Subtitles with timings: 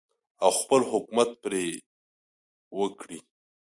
[0.43, 1.65] او خپل حکومت پرې
[2.79, 3.19] وکړي.